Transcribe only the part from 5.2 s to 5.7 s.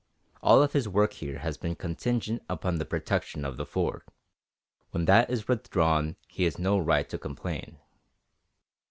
is